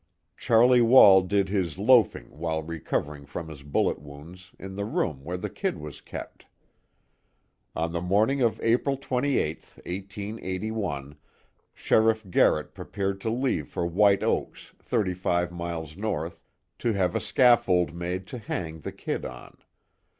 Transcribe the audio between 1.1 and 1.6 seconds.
did